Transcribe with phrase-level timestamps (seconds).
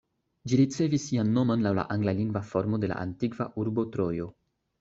[0.51, 4.31] Ĝi ricevis sian nomon laŭ la anglalingva formo de la antikva urbo Trojo.